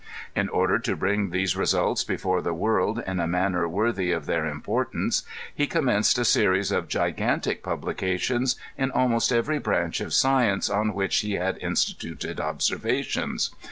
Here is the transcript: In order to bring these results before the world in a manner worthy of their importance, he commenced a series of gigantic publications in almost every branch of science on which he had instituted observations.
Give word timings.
In 0.35 0.49
order 0.49 0.79
to 0.79 0.95
bring 0.95 1.29
these 1.29 1.55
results 1.55 2.03
before 2.03 2.41
the 2.41 2.55
world 2.55 3.03
in 3.05 3.19
a 3.19 3.27
manner 3.27 3.69
worthy 3.69 4.11
of 4.11 4.25
their 4.25 4.47
importance, 4.47 5.21
he 5.53 5.67
commenced 5.67 6.17
a 6.17 6.25
series 6.25 6.71
of 6.71 6.87
gigantic 6.87 7.61
publications 7.61 8.55
in 8.79 8.89
almost 8.89 9.31
every 9.31 9.59
branch 9.59 10.01
of 10.01 10.15
science 10.15 10.71
on 10.71 10.95
which 10.95 11.19
he 11.19 11.33
had 11.33 11.59
instituted 11.59 12.39
observations. 12.39 13.51